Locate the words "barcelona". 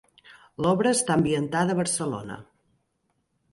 1.83-2.41